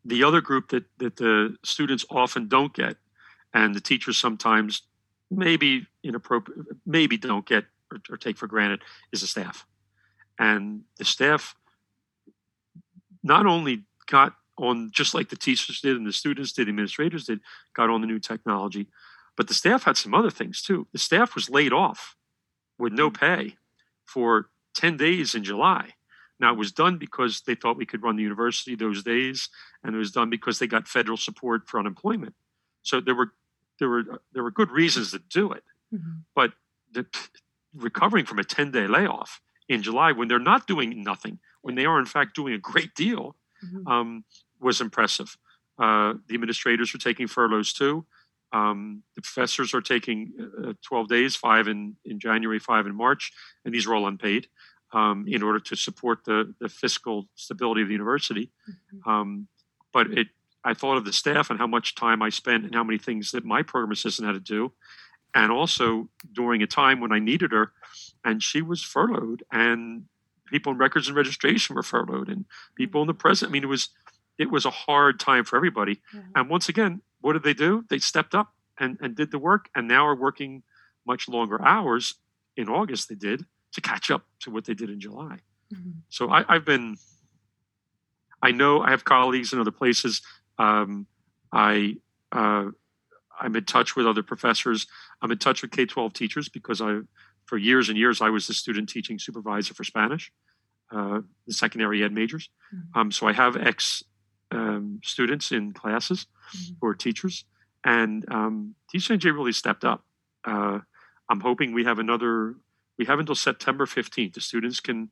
[0.04, 2.96] The other group that that the students often don't get,
[3.54, 4.82] and the teachers sometimes
[5.30, 9.66] maybe inappropriate, maybe don't get or, or take for granted, is the staff.
[10.38, 11.54] And the staff
[13.22, 17.40] not only got on just like the teachers did and the students did, administrators did,
[17.74, 18.86] got on the new technology,
[19.36, 20.86] but the staff had some other things too.
[20.92, 22.16] The staff was laid off
[22.78, 23.18] with no mm.
[23.18, 23.56] pay
[24.04, 25.90] for 10 days in July.
[26.40, 29.48] Now, it was done because they thought we could run the university those days,
[29.84, 32.34] and it was done because they got federal support for unemployment.
[32.82, 33.32] So there were
[33.78, 36.20] there were there were good reasons to do it, mm-hmm.
[36.34, 36.52] but
[36.92, 37.06] the,
[37.74, 41.86] recovering from a ten day layoff in July when they're not doing nothing, when they
[41.86, 43.86] are in fact doing a great deal, mm-hmm.
[43.86, 44.24] um,
[44.60, 45.36] was impressive.
[45.78, 48.04] Uh, the administrators are taking furloughs too.
[48.52, 50.32] Um, the professors are taking
[50.62, 53.32] uh, 12 days, five in, in January, five in March,
[53.64, 54.48] and these are all unpaid
[54.92, 58.50] um, in order to support the, the fiscal stability of the university.
[58.68, 59.10] Mm-hmm.
[59.10, 59.48] Um,
[59.92, 60.28] but it,
[60.64, 63.32] I thought of the staff and how much time I spent and how many things
[63.32, 64.72] that my program assistant had to do.
[65.34, 67.72] And also during a time when I needed her,
[68.24, 70.04] and she was furloughed, and
[70.46, 72.44] people in records and registration were furloughed, and
[72.76, 73.50] people in the present.
[73.50, 73.88] I mean, it was
[74.38, 75.96] it was a hard time for everybody.
[76.14, 76.30] Mm-hmm.
[76.36, 77.84] And once again, what did they do?
[77.88, 80.62] They stepped up and, and did the work, and now are working
[81.06, 82.14] much longer hours.
[82.54, 85.38] In August, they did, to catch up to what they did in July.
[85.72, 85.90] Mm-hmm.
[86.10, 86.96] So I, have been,
[88.42, 90.20] I know I have colleagues in other places.
[90.58, 91.06] Um,
[91.52, 91.96] I,
[92.30, 92.66] uh,
[93.40, 94.86] I'm in touch with other professors.
[95.20, 97.00] I'm in touch with K 12 teachers because I,
[97.46, 100.32] for years and years, I was the student teaching supervisor for Spanish,
[100.90, 102.48] uh, the secondary ed majors.
[102.74, 102.98] Mm-hmm.
[102.98, 104.02] Um, so I have ex
[104.50, 106.74] um, students in classes mm-hmm.
[106.80, 107.44] who are teachers,
[107.84, 110.04] and um, TCNJ really stepped up.
[110.44, 110.80] Uh,
[111.28, 112.56] I'm hoping we have another
[112.98, 114.34] we have until September 15th.
[114.34, 115.10] The students can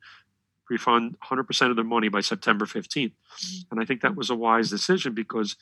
[0.71, 3.11] refund 100% of their money by September 15th.
[3.11, 3.71] Mm-hmm.
[3.71, 5.55] And I think that was a wise decision because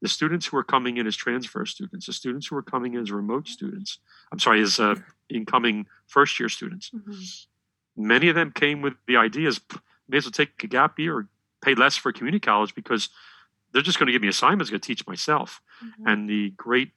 [0.00, 3.00] the students who are coming in as transfer students, the students who are coming in
[3.00, 3.98] as remote students,
[4.30, 4.94] I'm sorry, as uh,
[5.28, 8.06] incoming first year students, mm-hmm.
[8.06, 9.60] many of them came with the ideas
[10.08, 11.28] may as well take a gap year or
[11.62, 13.08] pay less for community college because
[13.72, 15.60] they're just going to give me assignments, going to teach myself.
[15.84, 16.06] Mm-hmm.
[16.06, 16.92] And the great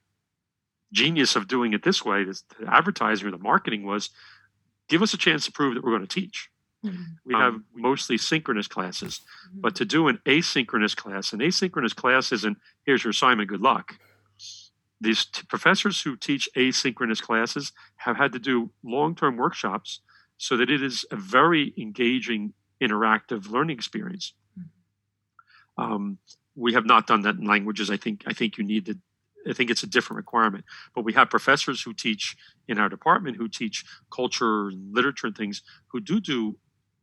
[0.92, 4.10] genius of doing it this way, the advertising or the marketing was
[4.88, 6.50] give us a chance to prove that we're going to teach.
[6.86, 7.04] Mm-hmm.
[7.26, 9.62] We have um, mostly synchronous classes, mm-hmm.
[9.62, 13.96] but to do an asynchronous class, an asynchronous class isn't here's your assignment, good luck.
[15.02, 20.02] These t- professors who teach asynchronous classes have had to do long term workshops
[20.38, 24.34] so that it is a very engaging, interactive learning experience.
[24.58, 25.84] Mm-hmm.
[25.84, 26.18] Um,
[26.56, 27.90] we have not done that in languages.
[27.90, 28.98] I think I think you need to
[29.50, 30.66] I think it's a different requirement.
[30.96, 32.36] But we have professors who teach
[32.68, 36.58] in our department who teach culture, and literature, and things who do do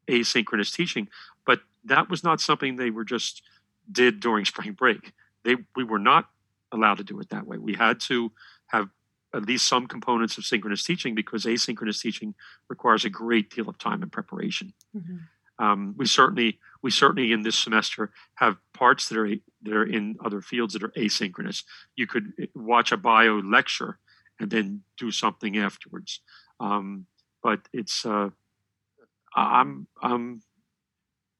[0.08, 1.08] asynchronous teaching.
[1.44, 3.42] But that was not something they were just
[3.90, 5.12] did during spring break.
[5.44, 6.28] They we were not
[6.72, 7.58] allowed to do it that way.
[7.58, 8.32] We had to
[8.68, 8.88] have
[9.34, 12.34] at least some components of synchronous teaching because asynchronous teaching
[12.68, 14.72] requires a great deal of time and preparation.
[14.96, 15.16] Mm-hmm.
[15.58, 19.28] Um, we certainly we certainly in this semester have parts that are
[19.62, 21.64] that are in other fields that are asynchronous.
[21.96, 23.98] You could eh, watch a bio lecture
[24.38, 26.20] and then do something afterwards.
[26.60, 27.06] Um,
[27.42, 28.30] but it's uh,
[29.36, 30.42] I'm I'm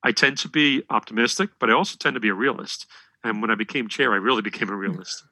[0.02, 2.86] I tend to be optimistic, but I also tend to be a realist.
[3.24, 5.24] And when I became chair, I really became a realist.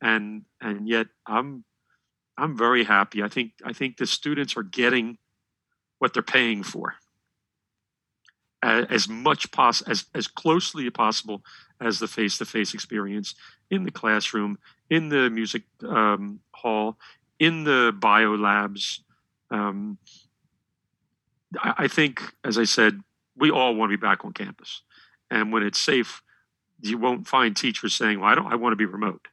[0.00, 1.64] And and yet I'm
[2.36, 3.22] I'm very happy.
[3.22, 5.18] I think I think the students are getting
[5.98, 6.94] what they're paying for
[8.62, 11.42] as much pos- as as closely as possible
[11.80, 13.34] as the face-to-face experience
[13.70, 14.58] in the classroom,
[14.90, 16.98] in the music um, hall,
[17.38, 19.04] in the bio labs.
[19.50, 19.98] Um,
[21.62, 23.00] I, think, as I said,
[23.36, 24.82] we all want to be back on campus.
[25.30, 26.22] And when it's safe,
[26.80, 28.52] you won't find teachers saying, "Well, I don't.
[28.52, 29.28] I want to be remote."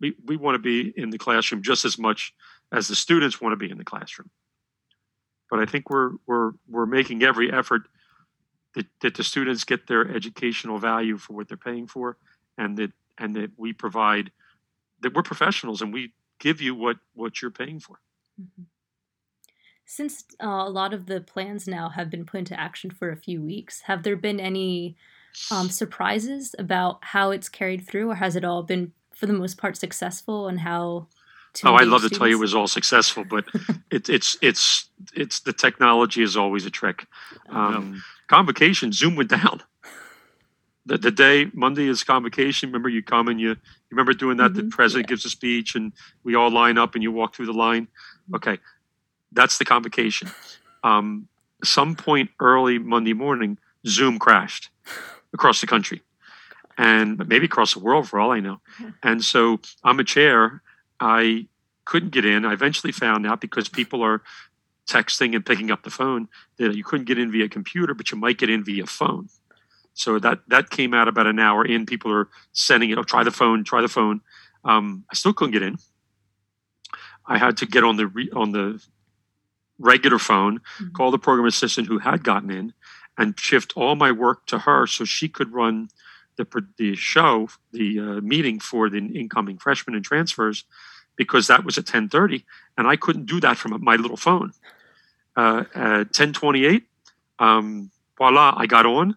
[0.00, 2.34] We we want to be in the classroom just as much
[2.72, 4.30] as the students want to be in the classroom.
[5.50, 7.82] But I think we're we're we're making every effort
[8.74, 12.18] that, that the students get their educational value for what they're paying for,
[12.58, 14.30] and that and that we provide
[15.00, 17.98] that we're professionals and we give you what what you're paying for.
[18.40, 18.62] Mm-hmm.
[19.86, 23.16] Since uh, a lot of the plans now have been put into action for a
[23.16, 24.96] few weeks, have there been any
[25.50, 29.58] um, surprises about how it's carried through, or has it all been, for the most
[29.58, 30.48] part, successful?
[30.48, 31.06] And how?
[31.64, 32.08] oh, I'd love students?
[32.14, 33.44] to tell you it was all successful, but
[33.90, 37.06] it, it's it's it's the technology is always a trick.
[37.48, 39.62] Um, convocation, Zoom went down.
[40.84, 42.68] The, the day Monday is convocation.
[42.68, 43.56] Remember, you come and you, you
[43.90, 44.52] remember doing that.
[44.52, 44.68] Mm-hmm.
[44.68, 45.10] The president yeah.
[45.10, 45.92] gives a speech, and
[46.24, 47.88] we all line up, and you walk through the line.
[48.34, 48.58] Okay,
[49.32, 50.30] that's the convocation.
[50.82, 51.28] Um,
[51.64, 54.70] some point early Monday morning, Zoom crashed
[55.32, 56.02] across the country
[56.78, 58.60] and maybe across the world for all I know.
[59.02, 60.62] And so I'm a chair.
[61.00, 61.46] I
[61.84, 62.44] couldn't get in.
[62.44, 64.22] I eventually found out because people are
[64.88, 68.18] texting and picking up the phone that you couldn't get in via computer, but you
[68.18, 69.28] might get in via phone.
[69.94, 71.86] So that that came out about an hour in.
[71.86, 72.98] People are sending it.
[72.98, 73.64] Oh, try the phone.
[73.64, 74.20] Try the phone.
[74.64, 75.78] Um, I still couldn't get in.
[77.26, 78.82] I had to get on the re, on the
[79.78, 80.92] regular phone, mm-hmm.
[80.92, 82.72] call the program assistant who had gotten in,
[83.18, 85.88] and shift all my work to her so she could run
[86.36, 90.64] the the show, the uh, meeting for the incoming freshmen and transfers,
[91.16, 92.44] because that was at ten thirty,
[92.76, 94.52] and I couldn't do that from my little phone.
[95.34, 96.84] Uh, at ten twenty eight,
[97.38, 99.16] um, voila, I got on,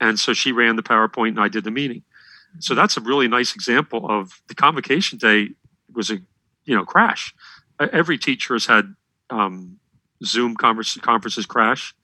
[0.00, 2.02] and so she ran the PowerPoint and I did the meeting.
[2.60, 2.80] So mm-hmm.
[2.80, 5.50] that's a really nice example of the convocation day
[5.92, 6.18] was a
[6.64, 7.34] you know crash.
[7.78, 8.94] Every teacher has had
[9.30, 9.78] um,
[10.24, 11.94] Zoom conference, conferences crash.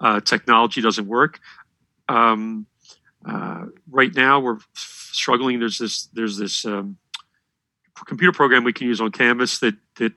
[0.00, 1.40] Uh, technology doesn't work.
[2.08, 2.66] Um,
[3.26, 5.60] uh, right now, we're struggling.
[5.60, 6.96] There's this there's this um,
[8.06, 10.12] computer program we can use on Canvas that that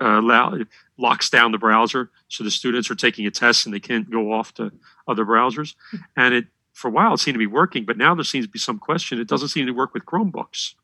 [0.00, 0.54] uh, allow,
[0.98, 4.32] locks down the browser, so the students are taking a test and they can't go
[4.32, 4.70] off to
[5.08, 5.74] other browsers.
[6.16, 8.50] And it for a while it seemed to be working, but now there seems to
[8.50, 9.20] be some question.
[9.20, 10.74] It doesn't seem to work with Chromebooks.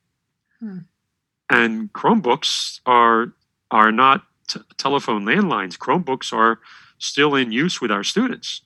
[0.60, 0.78] Hmm.
[1.50, 3.32] And Chromebooks are
[3.70, 5.78] are not t- telephone landlines.
[5.78, 6.60] Chromebooks are
[6.98, 8.62] still in use with our students.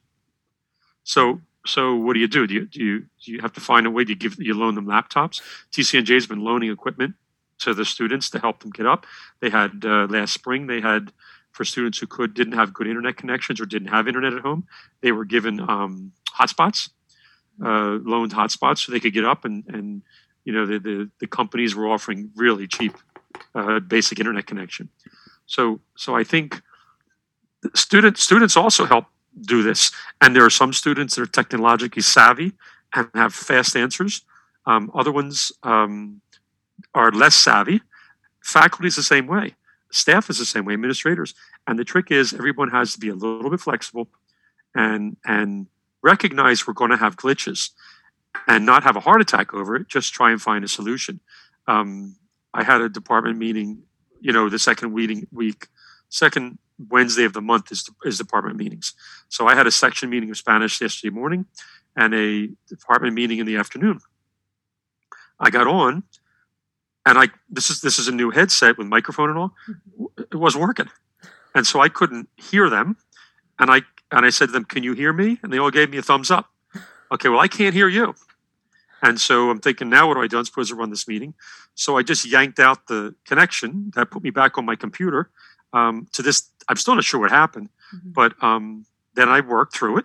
[1.05, 2.47] So, so what do you do?
[2.47, 4.75] Do you do you, do you have to find a way to give you loan
[4.75, 5.40] them laptops?
[5.73, 7.14] TCNJ has been loaning equipment
[7.59, 9.07] to the students to help them get up.
[9.40, 10.66] They had uh, last spring.
[10.66, 11.12] They had
[11.53, 14.66] for students who could didn't have good internet connections or didn't have internet at home.
[15.01, 16.90] They were given um, hotspots,
[17.62, 20.03] uh, loaned hotspots, so they could get up and and
[20.45, 22.97] you know the the, the companies were offering really cheap
[23.55, 24.88] uh, basic internet connection.
[25.46, 26.62] So so I think
[27.74, 29.07] students students also help
[29.40, 32.52] do this, and there are some students that are technologically savvy
[32.94, 34.22] and have fast answers.
[34.66, 36.20] Um, other ones um,
[36.94, 37.81] are less savvy.
[38.42, 39.55] Faculty is the same way.
[39.90, 40.74] Staff is the same way.
[40.74, 41.35] Administrators,
[41.66, 44.09] and the trick is everyone has to be a little bit flexible,
[44.74, 45.66] and and
[46.02, 47.70] recognize we're going to have glitches,
[48.46, 49.88] and not have a heart attack over it.
[49.88, 51.20] Just try and find a solution.
[51.66, 52.16] Um,
[52.55, 53.82] I had a department meeting
[54.23, 55.66] you know, the second week, week
[56.09, 56.59] second
[56.89, 58.95] Wednesday of the month is, is department meetings.
[59.29, 61.47] So I had a section meeting of Spanish yesterday morning
[61.97, 64.01] and a department meeting in the afternoon.
[65.39, 66.05] I got on
[67.05, 69.55] and I this is this is a new headset with microphone and all.
[69.68, 70.23] Mm-hmm.
[70.31, 70.89] It wasn't working.
[71.55, 72.97] And so I couldn't hear them.
[73.59, 75.39] And I and I said to them, Can you hear me?
[75.43, 76.51] And they all gave me a thumbs up.
[77.11, 78.14] Okay, well I can't hear you.
[79.03, 80.38] And so I'm thinking, now what do I do?
[80.38, 81.34] I'm supposed to run this meeting.
[81.74, 85.30] So I just yanked out the connection that put me back on my computer.
[85.72, 88.12] Um, to this, I'm still not sure what happened, mm-hmm.
[88.12, 90.05] but um, then I worked through it,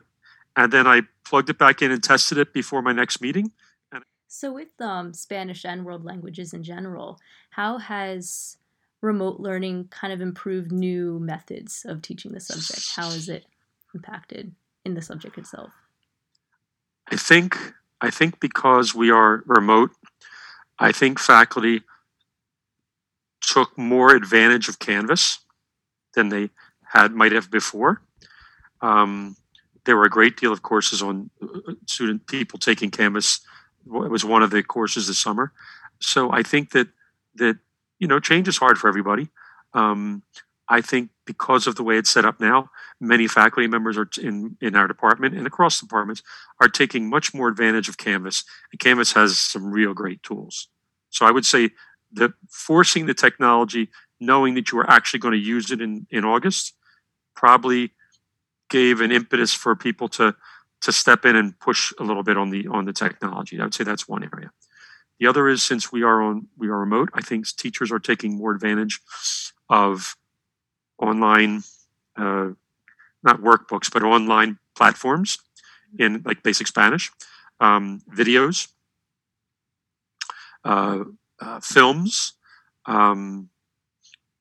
[0.56, 3.52] and then I plugged it back in and tested it before my next meeting.
[3.92, 7.20] And So, with um, Spanish and world languages in general,
[7.52, 8.58] how has
[9.02, 12.96] remote learning kind of improved new methods of teaching the subject?
[12.96, 13.46] How has it
[13.94, 15.72] impacted in the subject itself?
[17.12, 17.58] I think
[18.02, 19.92] I think because we are remote,
[20.80, 21.82] I think faculty
[23.42, 25.40] took more advantage of Canvas
[26.14, 26.50] than they
[26.92, 28.02] had might have before.
[28.82, 29.36] Um,
[29.86, 33.40] there were a great deal of courses on uh, student people taking Canvas.
[33.86, 35.54] It was one of the courses this summer.
[36.00, 36.90] So I think that
[37.36, 37.58] that
[38.00, 39.30] you know change is hard for everybody.
[39.74, 40.24] Um,
[40.70, 44.58] I think because of the way it's set up now, many faculty members are in,
[44.62, 46.24] in our department and across departments
[46.60, 48.44] are taking much more advantage of Canvas.
[48.72, 50.68] And Canvas has some real great tools.
[51.10, 51.72] So I would say
[52.14, 53.90] that forcing the technology,
[54.20, 56.74] knowing that you are actually going to use it in, in August,
[57.36, 57.94] probably
[58.70, 60.36] gave an impetus for people to
[60.80, 63.60] to step in and push a little bit on the on the technology.
[63.60, 64.52] I would say that's one area.
[65.20, 68.38] The other is since we are on we are remote, I think teachers are taking
[68.38, 69.00] more advantage
[69.70, 70.16] of
[71.00, 71.64] online,
[72.18, 72.50] uh,
[73.24, 75.38] not workbooks, but online platforms
[75.98, 77.12] in like basic Spanish,
[77.60, 78.68] um, videos,
[80.64, 81.04] uh,
[81.40, 82.34] uh, films,
[82.86, 83.50] um,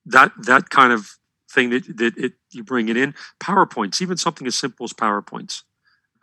[0.04, 1.18] that that kind of
[1.50, 3.14] thing that, that it, you bring it in.
[3.40, 5.62] PowerPoints, even something as simple as PowerPoints.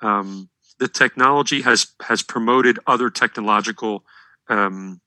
[0.01, 4.03] Um, the technology has has promoted other technological
[4.49, 5.01] um,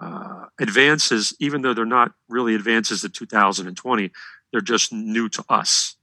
[0.00, 4.10] uh, advances, even though they're not really advances to 2020.
[4.56, 5.96] They're just new to us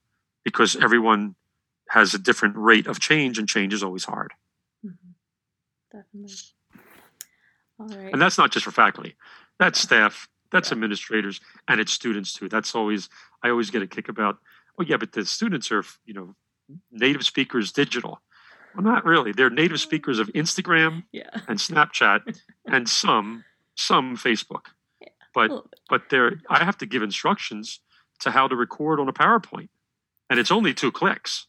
[0.43, 1.33] because everyone
[1.89, 4.31] has a different rate of change, and change is always hard.
[4.85, 5.97] Mm-hmm.
[5.97, 6.35] Definitely.
[7.79, 8.13] All right.
[8.13, 9.15] And that's not just for faculty;
[9.57, 10.75] that's staff, that's yeah.
[10.75, 12.47] administrators, and it's students too.
[12.47, 13.09] That's always
[13.41, 14.37] I always get a kick about.
[14.77, 16.35] Oh yeah, but the students are you know
[16.91, 18.21] native speakers digital.
[18.75, 19.31] Well, not really.
[19.31, 21.31] They're native speakers of Instagram yeah.
[21.47, 24.65] and Snapchat and some some Facebook.
[25.01, 25.07] Yeah.
[25.33, 27.79] But but there I have to give instructions
[28.23, 29.69] to how to record on a PowerPoint.
[30.29, 31.47] And it's only two clicks.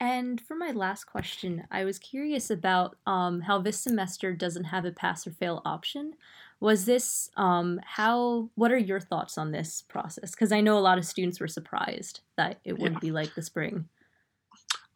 [0.00, 4.84] And for my last question, I was curious about um, how this semester doesn't have
[4.84, 6.14] a pass or fail option.
[6.60, 8.50] Was this um, how?
[8.54, 10.32] What are your thoughts on this process?
[10.32, 13.08] Because I know a lot of students were surprised that it wouldn't yeah.
[13.08, 13.88] be like the spring.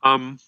[0.05, 0.39] Um,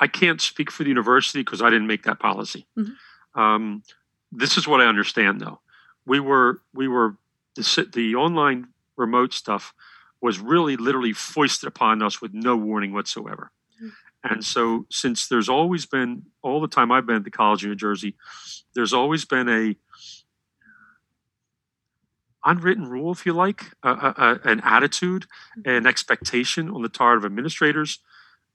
[0.00, 2.66] I can't speak for the university because I didn't make that policy.
[2.76, 3.40] Mm-hmm.
[3.40, 3.82] Um,
[4.30, 5.60] this is what I understand, though.
[6.06, 7.16] We were we were
[7.54, 8.68] the, the online
[8.98, 9.72] remote stuff
[10.20, 13.52] was really literally foisted upon us with no warning whatsoever.
[13.76, 14.32] Mm-hmm.
[14.32, 17.70] And so, since there's always been, all the time I've been at the College of
[17.70, 18.16] New Jersey,
[18.74, 19.76] there's always been a
[22.44, 25.26] unwritten rule, if you like, a, a, an attitude,
[25.58, 25.70] mm-hmm.
[25.70, 28.00] an expectation on the part of administrators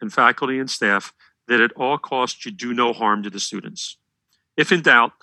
[0.01, 1.13] and faculty and staff
[1.47, 3.97] that at all costs you do no harm to the students.
[4.57, 5.13] If in doubt,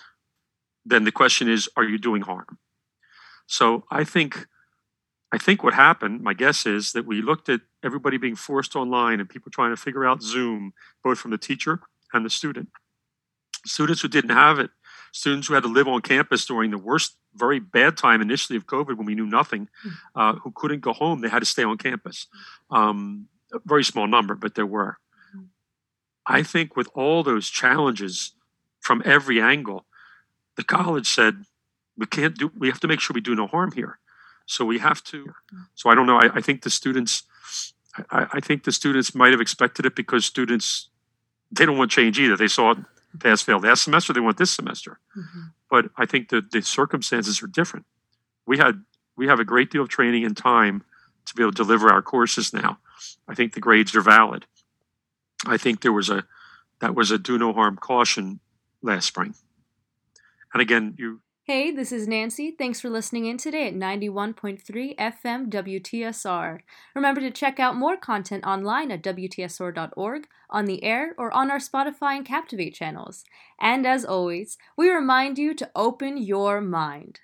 [0.84, 2.58] then the question is, are you doing harm?
[3.46, 4.46] So I think
[5.32, 9.20] I think what happened, my guess is that we looked at everybody being forced online
[9.20, 10.72] and people trying to figure out Zoom,
[11.04, 11.80] both from the teacher
[12.12, 12.68] and the student.
[13.64, 14.70] Students who didn't have it,
[15.12, 18.66] students who had to live on campus during the worst, very bad time initially of
[18.66, 19.90] COVID when we knew nothing, hmm.
[20.16, 22.26] uh, who couldn't go home, they had to stay on campus.
[22.70, 24.98] Um, a very small number, but there were.
[25.32, 25.44] Hmm.
[26.26, 28.32] I think with all those challenges
[28.80, 29.86] from every angle,
[30.56, 31.44] the college said,
[31.96, 34.00] we can't do, we have to make sure we do no harm here.
[34.50, 35.32] So we have to.
[35.76, 36.16] So I don't know.
[36.16, 37.22] I, I think the students,
[38.10, 40.88] I, I, think the students might have expected it because students,
[41.52, 42.36] they don't want change either.
[42.36, 42.78] They saw it
[43.20, 44.12] pass fail last semester.
[44.12, 44.98] They want this semester.
[45.16, 45.40] Mm-hmm.
[45.70, 47.86] But I think that the circumstances are different.
[48.44, 48.82] We had
[49.16, 50.82] we have a great deal of training and time
[51.26, 52.78] to be able to deliver our courses now.
[53.28, 54.46] I think the grades are valid.
[55.46, 56.24] I think there was a
[56.80, 58.40] that was a do no harm caution
[58.82, 59.34] last spring.
[60.52, 61.20] And again, you
[61.50, 62.52] Hey, this is Nancy.
[62.52, 66.60] Thanks for listening in today at 91.3 FM WTSR.
[66.94, 71.58] Remember to check out more content online at WTSR.org, on the air, or on our
[71.58, 73.24] Spotify and Captivate channels.
[73.58, 77.18] And as always, we remind you to open your mind.